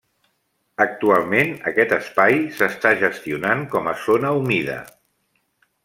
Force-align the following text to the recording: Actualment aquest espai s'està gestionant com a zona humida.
Actualment 0.85 1.51
aquest 1.73 1.93
espai 1.99 2.39
s'està 2.61 2.95
gestionant 3.05 3.63
com 3.75 3.93
a 3.93 3.97
zona 4.07 4.33
humida. 4.41 4.81